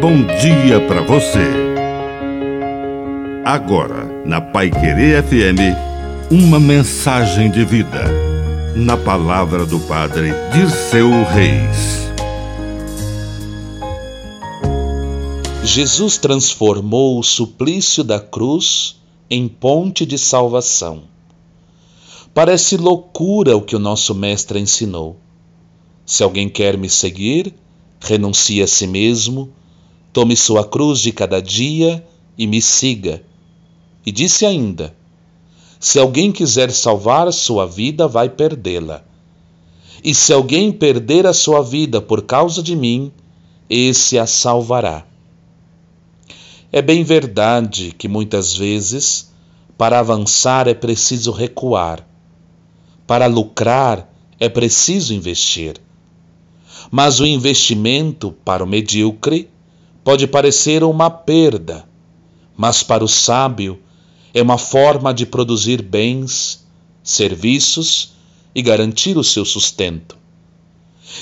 [0.00, 1.46] bom dia para você.
[3.44, 5.76] Agora, na Pai Querer FM,
[6.30, 8.06] uma mensagem de vida.
[8.74, 12.08] Na palavra do Padre Dirceu Reis.
[15.62, 18.98] Jesus transformou o suplício da cruz
[19.28, 21.02] em ponte de salvação.
[22.32, 25.18] Parece loucura o que o nosso Mestre ensinou.
[26.06, 27.52] Se alguém quer me seguir,
[28.00, 29.52] renuncie a si mesmo,
[30.12, 32.04] tome sua cruz de cada dia
[32.36, 33.22] e me siga.
[34.04, 34.94] E disse ainda:
[35.78, 39.04] Se alguém quiser salvar sua vida, vai perdê-la.
[40.02, 43.12] E se alguém perder a sua vida por causa de mim,
[43.68, 45.06] esse a salvará.
[46.72, 49.30] É bem verdade que muitas vezes,
[49.76, 52.06] para avançar é preciso recuar,
[53.06, 54.08] para lucrar
[54.38, 55.74] é preciso investir.
[56.90, 59.48] Mas o investimento para o medíocre
[60.02, 61.88] pode parecer uma perda,
[62.56, 63.78] mas para o sábio
[64.32, 66.64] é uma forma de produzir bens,
[67.02, 68.12] serviços
[68.54, 70.16] e garantir o seu sustento.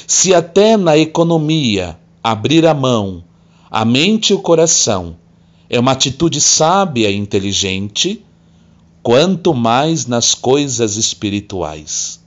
[0.07, 3.25] Se até na economia abrir a mão,
[3.71, 5.17] a mente e o coração
[5.69, 8.25] é uma atitude sábia e inteligente,
[9.03, 12.21] quanto mais nas coisas espirituais.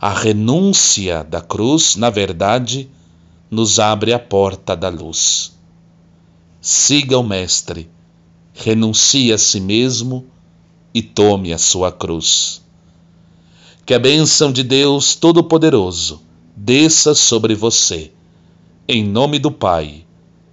[0.00, 2.88] A renúncia da cruz, na verdade,
[3.50, 5.56] nos abre a porta da luz.
[6.60, 7.88] Siga o Mestre,
[8.52, 10.26] renuncie a si mesmo
[10.92, 12.62] e tome a sua cruz.
[13.84, 16.22] Que a bênção de Deus Todo-Poderoso
[16.56, 18.10] desça sobre você,
[18.88, 20.04] em nome do Pai,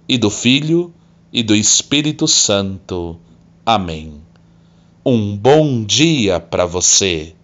[0.08, 0.92] e do Filho,
[1.32, 3.18] e do Espírito Santo.
[3.66, 4.20] Amém.
[5.04, 7.34] Um bom dia para você.